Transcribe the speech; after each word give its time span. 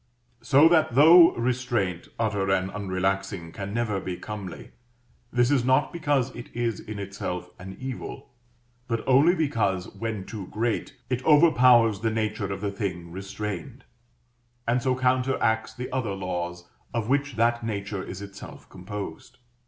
So 0.41 0.67
that 0.69 0.95
though 0.95 1.31
restraint, 1.35 2.07
utter 2.17 2.49
and 2.49 2.71
unrelaxing, 2.71 3.51
can 3.53 3.71
never 3.71 3.99
be 3.99 4.17
comely, 4.17 4.71
this 5.31 5.51
is 5.51 5.63
not 5.63 5.93
because 5.93 6.35
it 6.35 6.49
is 6.55 6.79
in 6.79 6.97
itself 6.97 7.51
an 7.59 7.77
evil, 7.79 8.31
but 8.87 9.03
only 9.07 9.35
because, 9.35 9.89
when 9.93 10.25
too 10.25 10.47
great, 10.47 10.95
it 11.11 11.23
overpowers 11.23 11.99
the 11.99 12.09
nature 12.09 12.51
of 12.51 12.61
the 12.61 12.71
thing 12.71 13.11
restrained, 13.11 13.83
and 14.67 14.81
so 14.81 14.95
counteracts 14.95 15.75
the 15.75 15.91
other 15.91 16.15
laws 16.15 16.67
of 16.95 17.07
which 17.07 17.35
that 17.35 17.63
nature 17.63 18.01
is 18.01 18.23
itself 18.23 18.67
composed. 18.71 19.37